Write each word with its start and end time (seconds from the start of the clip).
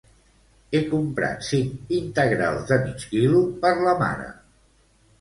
He 0.71 0.81
comprat 0.93 1.45
cinc 1.49 1.93
integrals 1.99 2.67
de 2.73 2.81
mig 2.89 3.07
quilo 3.13 3.47
per 3.63 3.77
la 3.89 3.99
mare 4.05 4.31